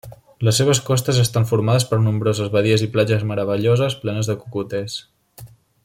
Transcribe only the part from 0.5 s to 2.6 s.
seves costes estan formades per nombroses